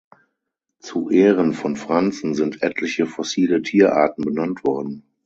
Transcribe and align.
Zu 0.79 1.11
Ehren 1.11 1.53
von 1.53 1.75
Franzen 1.75 2.33
sind 2.33 2.63
etliche 2.63 3.05
fossile 3.05 3.61
Tierarten 3.61 4.23
benannt 4.23 4.63
worden. 4.63 5.03